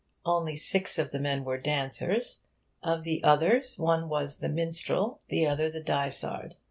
Only 0.25 0.55
six 0.57 0.97
of 0.97 1.11
the 1.11 1.19
men 1.19 1.43
were 1.43 1.59
dancers. 1.61 2.41
Of 2.81 3.03
the 3.03 3.23
others, 3.23 3.77
one 3.77 4.09
was 4.09 4.39
the 4.39 4.49
'minstrel,' 4.49 5.21
the 5.27 5.45
other 5.45 5.69
the 5.69 5.79
'dysard.' 5.79 6.55